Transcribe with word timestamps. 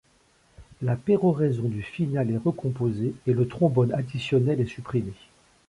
La 0.81 0.95
péroraison 0.95 1.69
du 1.69 1.83
Finale 1.83 2.31
est 2.31 2.37
recomposée 2.37 3.13
et 3.27 3.33
le 3.33 3.47
trombone 3.47 3.93
additionnel 3.93 4.59
est 4.59 4.65
supprimé. 4.65 5.13